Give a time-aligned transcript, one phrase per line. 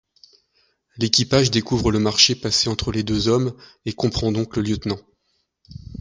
[0.97, 3.55] L'équipage découvre le marché passé entre les deux hommes
[3.85, 4.97] et comprend donc le lieutenant.